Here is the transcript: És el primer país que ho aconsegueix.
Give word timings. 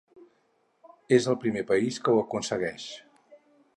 És 1.17 1.27
el 1.33 1.37
primer 1.43 1.63
país 1.73 1.99
que 2.07 2.15
ho 2.15 2.23
aconsegueix. 2.25 2.89